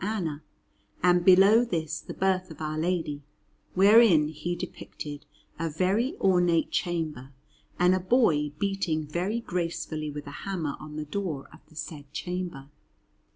[0.03, 0.41] Anna,
[1.03, 3.21] and below this the Birth of Our Lady,
[3.75, 5.27] wherein he depicted
[5.59, 7.33] a very ornate chamber,
[7.77, 12.11] and a boy beating very gracefully with a hammer on the door of the said
[12.13, 12.69] chamber.